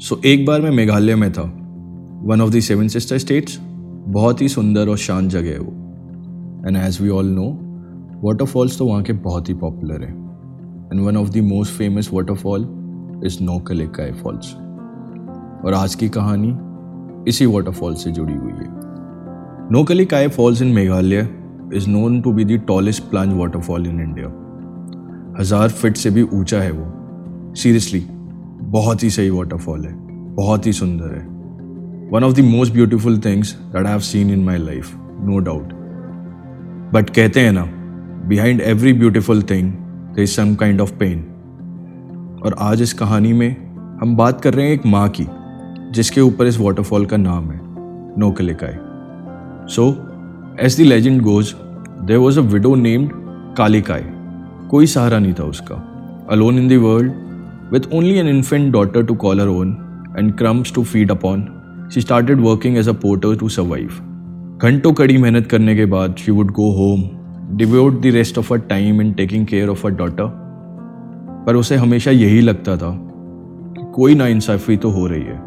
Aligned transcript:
सो 0.00 0.20
एक 0.26 0.44
बार 0.46 0.60
मैं 0.60 0.70
मेघालय 0.70 1.14
में 1.14 1.30
था। 1.32 1.42
One 2.24 2.40
of 2.40 2.50
the 2.50 2.58
seven 2.60 2.88
sister 2.88 3.18
states 3.18 3.58
बहुत 3.60 4.40
ही 4.42 4.48
सुंदर 4.48 4.88
और 4.88 4.96
शांत 4.96 5.30
जगह 5.30 5.50
है 5.50 5.58
वो। 5.58 6.66
And 6.66 6.76
as 6.76 7.00
we 7.00 7.08
all 7.08 7.26
know 7.28 7.46
waterfalls 8.24 8.76
तो 8.78 8.86
वहाँ 8.86 9.02
के 9.02 9.12
बहुत 9.14 9.48
ही 9.48 9.54
पॉपुलर 9.54 10.02
है। 10.02 10.10
And 10.92 11.00
one 11.00 11.16
of 11.16 11.30
the 11.30 11.42
most 11.44 11.74
famous 11.74 12.10
waterfall 12.12 12.66
is 13.26 13.38
Nohkalikai 13.42 14.12
falls 14.12 14.52
और 15.64 15.74
आज 15.74 15.94
की 15.94 16.08
कहानी 16.08 16.54
इसी 17.30 17.46
वाटरफॉल 17.46 17.94
से 17.94 18.10
जुड़ी 18.10 18.34
हुई 18.34 18.52
है। 18.52 18.66
Nohkalikai 19.72 20.28
falls 20.28 20.62
in 20.62 20.68
Meghalaya 20.74 21.28
is 21.74 21.88
known 21.88 22.20
to 22.20 22.32
be 22.32 22.44
the 22.44 22.58
tallest 22.68 23.02
plunge 23.02 23.32
waterfall 23.38 23.86
in 23.86 24.00
India 24.00 24.28
हज़ार 25.40 25.68
फिट 25.70 25.96
से 25.96 26.10
भी 26.10 26.22
ऊँचा 26.22 26.60
है 26.60 26.70
वो। 26.70 27.54
सीरियसली 27.54 28.04
बहुत 28.68 29.02
ही 29.02 29.10
सही 29.10 29.30
वाटरफॉल 29.30 29.84
है, 29.84 29.92
बहुत 30.34 30.66
ही 30.66 30.72
सुंदर 30.72 31.14
है। 31.14 31.20
One 32.12 32.24
of 32.24 32.32
the 32.32 32.40
most 32.44 32.72
beautiful 32.72 33.18
things 33.18 33.52
that 33.52 33.86
I 33.86 33.92
have 33.92 34.00
seen 34.00 34.30
in 34.30 34.44
my 34.44 34.58
life 34.58 34.90
no 35.20 35.38
doubt 35.38 35.72
but 36.92 37.10
कहते 37.10 37.40
हैं 37.40 37.52
ना 37.52 37.64
behind 38.28 38.60
every 38.60 38.92
beautiful 38.92 39.42
thing 39.42 39.72
there 39.72 40.22
is 40.22 40.30
some 40.30 40.54
kind 40.54 40.80
of 40.80 40.92
pain 40.92 41.20
और 42.44 42.56
आज 42.58 42.82
इस 42.82 42.92
कहानी 42.92 43.32
में 43.32 43.56
हम 44.00 44.16
बात 44.16 44.40
कर 44.40 44.54
रहे 44.54 44.66
हैं 44.66 44.72
एक 44.72 44.86
माँ 44.86 45.08
की, 45.08 45.26
जिसके 45.92 46.20
ऊपर 46.20 46.46
इस 46.46 46.58
वाटरफॉल 46.60 47.06
का 47.06 47.16
नाम 47.16 47.50
है, 47.50 47.60
Nohkalikai. 48.18 48.74
So 49.74 49.88
as 50.60 50.76
the 50.78 50.84
legend 50.84 51.22
goes 51.22 51.54
there 52.06 52.16
was 52.16 52.38
a 52.38 52.42
widow 52.42 52.74
named 52.74 53.10
Kalikai. 53.56 54.02
कोई 54.70 54.86
सहारा 54.86 55.18
नहीं 55.18 55.34
था 55.34 55.44
उसका। 55.44 55.74
Alone 56.30 56.58
in 56.58 56.68
the 56.68 56.80
world 56.82 57.12
With 57.72 57.86
only 57.92 58.18
an 58.18 58.28
infant 58.28 58.72
daughter 58.72 59.02
to 59.02 59.14
call 59.14 59.38
her 59.38 59.48
own 59.48 59.72
and 60.16 60.36
crumbs 60.38 60.70
to 60.70 60.84
feed 60.84 61.10
upon, 61.10 61.40
she 61.90 62.00
started 62.00 62.40
working 62.40 62.76
as 62.76 62.86
a 62.86 62.94
porter 62.94 63.32
to 63.36 63.48
survive. 63.48 63.98
घंटों 64.62 64.92
कड़ी 64.92 65.18
मेहनत 65.18 65.46
करने 65.46 65.76
के 65.76 65.84
बाद 65.86 66.14
she 66.16 66.32
would 66.32 66.50
go 66.50 66.70
home 66.70 67.02
devote 67.56 68.00
the 68.02 68.06
rest 68.06 68.38
of 68.38 68.54
her 68.54 68.60
time 68.60 69.00
in 69.00 69.12
taking 69.12 69.46
care 69.46 69.68
of 69.68 69.86
her 69.86 69.92
daughter 69.92 70.30
पर 71.46 71.56
उसे 71.56 71.76
हमेशा 71.76 72.10
यही 72.10 72.40
लगता 72.40 72.76
था 72.76 72.90
कि 73.76 73.92
कोई 73.94 74.14
ना 74.14 74.26
इंसाफी 74.26 74.76
तो 74.76 74.90
हो 74.90 75.06
रही 75.06 75.22
है 75.22 75.40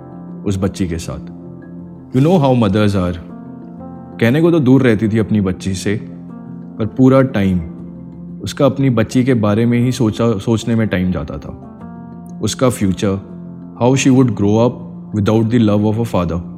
उस 0.46 0.58
बच्ची 0.58 0.88
के 0.88 0.98
साथ। 0.98 2.16
You 2.16 2.22
know 2.22 2.38
how 2.38 2.54
mothers 2.54 2.96
are 2.96 3.14
कहने 4.22 4.42
को 4.42 4.52
तो 4.52 4.60
दूर 4.60 4.82
रहती 4.82 5.10
थी 5.10 5.18
अपनी 5.18 5.42
बच्ची 5.42 5.74
से 5.74 5.96
पर 6.80 6.86
पूरा 6.86 7.22
टाइम 7.22 7.60
उसका 8.42 8.66
अपनी 8.66 8.90
बच्ची 8.90 9.24
के 9.24 9.34
बारे 9.34 9.66
में 9.66 9.80
ही 9.80 9.92
सोचा 9.92 10.32
सोचने 10.38 10.76
में 10.76 10.88
टाइम 10.88 11.12
जाता 11.12 11.38
था। 11.38 11.71
उसका 12.42 12.70
future 12.70 13.14
how 13.82 13.96
she 13.96 14.10
would 14.10 14.36
grow 14.36 14.56
up 14.58 15.12
without 15.16 15.46
the 15.46 15.54
love 15.54 15.88
of 15.88 16.00
a 16.00 16.04
father 16.04 16.50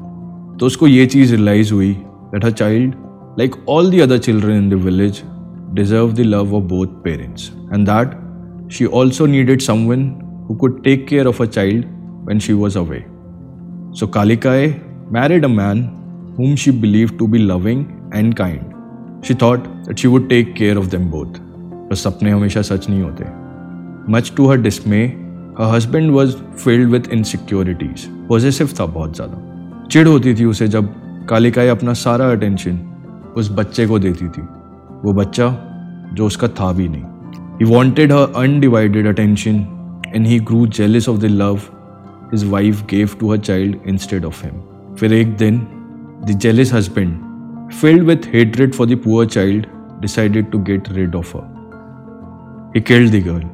तो 0.60 0.66
उसको 0.66 0.88
ये 0.88 1.06
चीज़ 1.06 1.36
रियलाइज़ 1.36 1.74
हुई 1.74 1.94
that 1.94 2.46
a 2.46 2.50
child 2.50 2.94
like 3.40 3.56
all 3.70 3.92
the 3.92 4.00
other 4.00 4.18
children 4.18 4.58
in 4.58 4.70
the 4.70 4.74
village 4.74 5.22
deserve 5.74 6.14
the 6.14 6.20
love 6.20 6.56
of 6.56 6.64
both 6.64 6.88
parents 6.88 7.52
and 7.74 7.88
that 7.90 8.72
she 8.72 8.86
also 8.86 9.26
needed 9.26 9.62
someone 9.62 10.10
who 10.50 10.56
could 10.56 10.84
take 10.84 11.08
care 11.08 11.28
of 11.28 11.44
a 11.44 11.46
child 11.46 11.86
when 12.28 12.40
she 12.40 12.54
was 12.54 12.78
away 12.78 13.06
so 14.00 14.08
Kalikai 14.08 14.68
married 15.12 15.46
a 15.46 15.48
man 15.48 15.84
whom 16.40 16.56
she 16.56 16.72
believe 16.72 17.10
to 17.20 17.28
be 17.28 17.38
loving 17.38 17.86
and 18.16 18.34
kind 18.34 19.24
she 19.24 19.34
thought 19.34 19.60
that 19.60 19.98
she 19.98 20.08
would 20.08 20.30
take 20.30 20.54
care 20.54 20.78
of 20.78 20.86
them 20.86 21.10
both 21.12 21.40
पर 21.90 21.96
सपने 21.96 22.30
हमेशा 22.30 22.62
सच 22.62 22.90
नहीं 22.90 23.02
होते। 23.02 23.26
Much 24.12 24.34
to 24.38 24.48
her 24.48 24.58
dismay 24.58 25.23
husband 25.62 26.12
was 26.12 26.36
filled 26.36 26.90
with 26.90 27.08
insecurities 27.14 28.06
possessive 28.30 28.70
था 28.80 28.86
बहुत 28.86 29.16
ज़्यादा। 29.16 29.88
चिड़ 29.92 30.08
होती 30.08 30.34
थी 30.36 30.46
उसे 30.46 30.68
जब 30.68 30.94
कालिकाई 31.30 31.68
अपना 31.68 31.94
सारा 31.94 32.32
अटेंशन 32.32 32.80
उस 33.38 33.52
बच्चे 33.52 33.88
को 33.88 34.00
देती 34.00 34.28
थी। 34.28 34.42
वो 35.04 35.14
बच्चा 35.14 35.50
जो 36.14 36.26
उसका 36.28 36.48
था 36.60 36.72
भी 36.74 36.88
नहीं। 36.90 37.04
He 37.60 37.74
wanted 37.74 38.12
her 38.12 38.34
undivided 38.44 39.08
attention 39.08 39.66
and 40.16 40.26
he 40.28 40.40
grew 40.40 40.66
jealous 40.68 41.10
of 41.10 41.20
the 41.20 41.26
love 41.26 41.60
his 42.34 42.50
wife 42.52 42.86
gave 42.90 43.10
to 43.20 43.32
her 43.32 43.38
child 43.38 43.76
instead 43.88 44.26
of 44.26 44.46
him 44.46 44.62
फिर 44.96 45.14
एक 45.14 45.36
दिन 45.38 45.60
the 46.26 46.38
jealous 46.42 46.74
husband 46.74 47.20
filled 47.74 48.04
with 48.08 48.26
hatred 48.32 48.76
for 48.78 48.86
the 48.86 48.96
poor 49.04 49.22
child, 49.26 49.64
decided 50.02 50.50
to 50.52 50.60
get 50.66 50.90
rid 50.96 51.16
of 51.16 51.30
her. 51.34 51.44
He 52.74 52.82
killed 52.90 53.16
the 53.16 53.22
girl. 53.28 53.46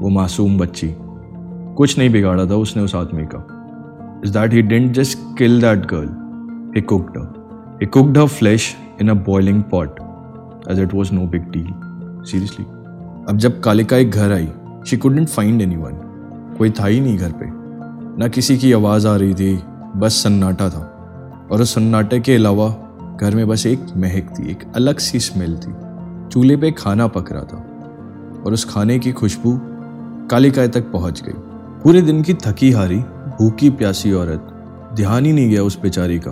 वो 0.00 0.08
मासूम 0.08 0.58
बच्ची। 0.58 0.88
कुछ 1.76 1.98
नहीं 1.98 2.10
बिगाड़ा 2.10 2.46
था 2.46 2.54
उसने 2.54 2.82
उस 2.82 2.94
आदमी 2.94 3.22
का। 3.34 3.46
Is 4.24 4.32
that 4.32 4.52
he 4.52 4.62
didn't 4.62 4.92
just 4.92 5.18
kill 5.38 5.60
that 5.60 5.78
girl 5.78 6.08
he 6.76 6.82
cooked 6.82 7.18
he 7.82 7.86
cooked 7.86 8.18
her 8.18 8.26
flesh 8.26 8.76
in 9.00 9.08
a 9.08 9.14
boiling 9.14 9.62
pot 9.62 9.96
as 10.70 10.80
it 10.80 10.94
was 10.94 11.12
no 11.12 11.26
big 11.26 11.42
deal 11.42 11.74
seriously 12.24 12.66
अब 13.28 13.36
जब 13.36 13.60
कालिका 13.60 13.96
एक 13.96 14.10
घर 14.10 14.32
आई 14.32 14.48
she 14.86 14.96
couldn't 14.96 15.28
find 15.28 15.62
any 15.62 15.76
one 15.76 16.06
कोई 16.58 16.70
था 16.70 16.86
ही 16.86 17.00
नहीं 17.00 17.18
घर 17.18 17.32
पे। 17.32 17.46
ना 18.18 18.28
किसी 18.28 18.58
की 18.58 18.72
आवाज़ 18.72 19.06
आ 19.06 19.16
रही 19.16 19.34
थी, 19.34 19.60
बस 19.96 20.12
सन्नाटा 20.12 20.70
था। 20.70 20.96
और 21.52 21.62
उस 21.62 21.74
सन्नाटे 21.74 22.20
के 22.20 22.34
अलावा 22.34 22.68
घर 23.20 23.34
में 23.34 23.48
बस 23.48 23.66
एक 23.66 23.80
महक 23.96 24.34
थी, 24.38 24.50
एक 24.50 24.58
अलग 24.76 24.98
सी 24.98 25.20
स्मेल 25.20 25.56
थी। 25.56 25.72
चूल्हे 26.28 26.56
पे 26.56 26.70
खाना 26.70 27.06
पक 27.06 27.32
रहा 27.32 27.42
था। 27.42 27.56
और 28.46 28.52
उस 28.52 28.64
खाने 28.64 28.98
की 28.98 29.12
खुशबू 29.12 29.60
कालिकाय 30.26 30.68
तक 30.68 30.92
पहुँच 30.92 31.22
गई। 31.22 31.49
पूरे 31.84 32.02
दिन 32.02 32.22
की 32.22 32.34
थकी 32.34 32.70
हारी, 32.70 32.96
भूखी 33.38 33.70
प्यासी 33.70 34.12
औरत, 34.12 34.40
ध्यान 34.96 35.26
ही 35.26 35.32
नहीं 35.32 35.50
गया 35.50 35.62
उस 35.62 35.80
बेचारी 35.80 36.18
का। 36.18 36.30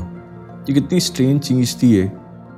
कि 0.67 0.75
कितनी 0.75 1.01
स्ट्रेंज 1.01 1.41
चीज़ 1.41 1.77
थी 1.83 1.89
ये 1.89 2.13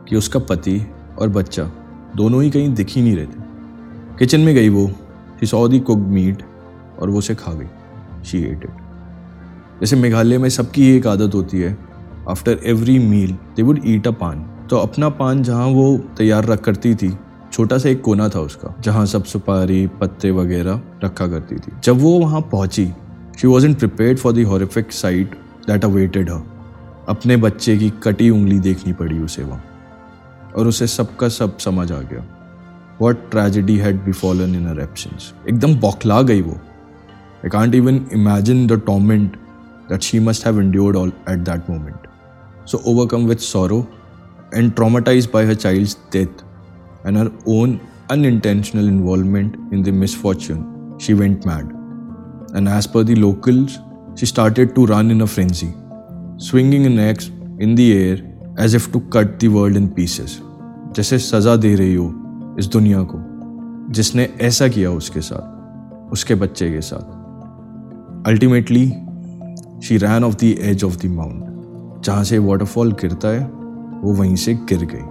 कि 0.09 0.17
उसका 0.17 0.39
पति 0.41 0.87
और 1.19 1.29
बच्चा 1.29 1.71
दोनों 2.17 2.43
ही 2.43 2.51
कहीं 2.51 2.75
दिख 2.75 2.89
ही 2.91 3.03
नहीं 3.03 3.17
रहे 3.17 3.27
थे। 3.27 3.43
किचन 4.19 4.41
में 4.41 4.55
गई 4.55 4.69
वो 4.69 5.69
दी 5.69 5.81
कुक 5.81 5.99
मीट 5.99 6.43
और 6.99 7.11
वो 7.11 7.19
उसे 7.19 7.35
खा 7.35 7.53
गई। 7.53 7.67
शी 8.25 8.39
एट 8.39 8.65
इट 8.65 8.71
जैसे 9.81 9.97
मेघालय 9.97 10.39
में 10.39 10.49
सबकी 10.49 10.97
एक 10.97 11.07
आदत 11.07 11.35
होती 11.35 11.61
है 11.61 11.79
after 12.29 12.59
every 12.65 12.99
meal 12.99 13.33
they 13.57 13.63
would 13.63 13.81
eat 13.87 14.07
a 14.07 14.11
paan 14.11 14.67
तो 14.71 14.77
अपना 14.77 15.09
पान 15.09 15.43
जहाँ 15.43 15.67
वो 15.67 15.99
तैयार 16.19 16.45
रख 16.45 16.61
करती 16.61 16.95
थी 16.95 17.19
छोटा 17.53 17.79
सा 17.79 17.89
एक 17.89 18.01
कोना 18.03 18.29
था 18.29 18.41
उसका, 18.41 18.75
जहाँ 18.81 19.05
सब 19.07 19.25
सुपारी, 19.25 19.87
पत्ते 20.01 20.31
वगैरह 20.31 20.81
रखा 21.05 21.27
करती 21.27 21.57
थी। 21.57 21.73
जब 21.85 22.01
वो 22.01 22.19
वहाँ 22.21 22.41
पहुँची 22.53 22.87
she 23.41 23.49
was 23.49 23.67
unprepared 23.75 24.17
for 24.17 24.33
the 24.33 24.43
horrific 24.45 24.93
sight 24.93 25.35
that 25.67 25.85
awaited 25.85 26.31
her 26.31 26.43
अपने 27.09 27.37
बच्चे 27.39 27.77
की 27.77 27.91
कटी 28.03 28.29
उंगली 28.31 28.59
देखनी 28.61 28.93
पड़ी 28.93 29.19
उसे 29.21 29.43
वहाँ, 29.43 29.65
और 30.57 30.69
उसे 30.69 30.87
सबका 30.87 31.29
सब 31.29 31.57
समझ 31.59 31.91
आ 31.93 32.01
गया। 32.03 32.25
What 33.01 33.31
tragedy 33.31 33.77
had 33.79 34.03
befallen 34.13 34.55
in 34.55 34.67
her 34.69 34.81
absence 34.81 35.33
एकदम 35.49 35.75
बौखला 35.81 36.21
गई 36.23 36.43
वो। 36.43 36.53
I 36.53 37.49
can't 37.51 37.75
even 37.75 38.05
imagine 38.13 38.67
the 38.67 38.81
torment 38.87 39.37
that 39.91 40.03
she 40.03 40.19
must 40.21 40.47
have 40.47 40.61
endured 40.63 40.97
all 40.97 41.13
at 41.31 41.39
that 41.41 41.71
moment 41.71 42.07
so 42.71 42.83
overcome 42.87 43.27
with 43.27 43.43
sorrow 43.45 43.85
and 44.55 44.73
traumatised 44.73 45.29
by 45.35 45.47
her 45.47 45.55
child's 45.57 45.97
death 46.13 46.45
and 47.05 47.17
her 47.17 47.31
own 47.47 47.81
unintentional 48.09 48.87
involvement 48.87 49.57
in 49.73 49.83
the 49.83 49.93
misfortune, 49.93 50.97
she 50.99 51.15
went 51.15 51.47
mad. 51.47 51.71
And 52.55 52.69
as 52.69 52.87
per 52.87 53.05
the 53.05 53.15
locals, 53.17 53.79
she 54.17 54.27
started 54.27 54.75
to 54.75 54.87
run 54.87 55.11
in 55.11 55.21
a 55.23 55.27
frenzy, 55.27 55.73
swinging 56.37 56.87
an 56.87 56.99
axe 56.99 57.31
in 57.59 57.75
the 57.75 57.93
air 57.97 58.19
as 58.59 58.75
if 58.75 58.93
to 58.93 59.01
cut 59.01 59.39
the 59.39 59.49
world 59.49 59.77
in 59.77 59.89
pieces. 59.95 60.41
जैसे 60.97 61.19
सज़ा 61.19 61.55
दे 61.57 61.75
रही 61.75 61.95
हो 61.95 62.07
इस 62.59 62.67
दुनिया 62.67 63.03
को 63.11 63.19
जिसने 63.95 64.29
ऐसा 64.43 64.69
किया 64.69 64.91
उसके 64.91 65.21
साथ 65.21 66.11
उसके 66.13 66.35
बच्चे 66.35 66.71
के 66.71 66.81
साथ 66.83 68.27
ultimately 68.29 68.87
she 69.87 69.97
ran 70.05 70.25
off 70.25 70.35
the 70.43 70.55
edge 70.71 70.85
of 70.85 70.97
the 71.03 71.11
mount 71.11 72.03
जहाँ 72.05 72.25
से 72.25 72.39
वाटरफॉल 72.49 72.93
गिरता 73.01 73.29
है 73.29 73.45
वो 74.03 74.15
वहीं 74.15 74.37
से 74.45 74.55
गिर 74.73 74.85
गई 74.93 75.05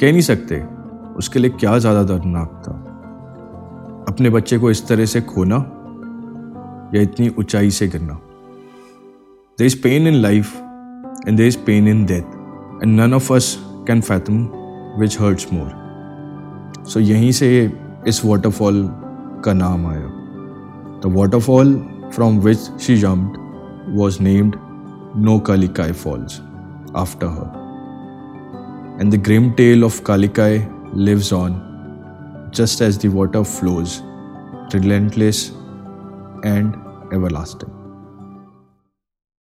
कह 0.00 0.10
नहीं 0.12 0.20
सकते 0.20 0.62
उसके 1.16 1.38
लिए 1.38 1.50
क्या 1.50 1.78
ज़्यादा 1.78 2.02
दर्दनाक 2.02 2.62
था? 2.64 2.72
अपने 4.08 4.30
बच्चे 4.30 4.58
को 4.58 4.70
इस 4.70 4.88
तरह 4.88 5.04
से 5.04 5.20
खोना 5.20 5.56
या 6.94 7.02
इतनी 7.02 7.28
ऊंचाई 7.28 7.70
से 7.70 7.88
गिरना? 7.88 8.18
There 9.58 9.66
is 9.66 9.76
pain 9.82 10.06
in 10.06 10.14
life 10.14 10.56
and 11.28 11.36
there 11.36 11.46
is 11.48 11.58
pain 11.58 11.88
in 11.88 12.04
death 12.06 12.22
and 12.82 13.00
none 13.00 13.14
of 13.14 13.32
us 13.32 13.56
can 13.88 14.00
fathom 14.00 14.44
which 14.98 15.20
hurts 15.20 15.52
more 15.52 16.84
so 16.88 17.00
यहीं 17.00 17.32
से 17.32 17.72
इस 18.08 18.24
वाटरफॉल 18.24 18.88
का 19.44 19.52
नाम 19.52 19.86
आया। 19.86 20.06
The 21.04 21.12
waterfall 21.16 21.74
from 22.14 22.38
which 22.38 22.58
she 22.58 22.96
jumped 22.96 23.98
was 23.98 24.22
named 24.22 24.56
Nohkalikai 25.38 25.92
falls 25.92 26.40
after 26.96 27.26
her 27.26 27.62
and 29.02 29.12
the 29.12 29.18
grim 29.18 29.46
tale 29.58 29.84
of 29.84 29.94
Kalikai 30.04 30.73
lives 30.94 31.32
on 31.32 32.50
just 32.52 32.80
as 32.80 32.96
the 32.98 33.08
water 33.08 33.44
flows, 33.44 34.00
relentless 34.72 35.50
and 36.44 36.74
everlasting. 37.12 37.83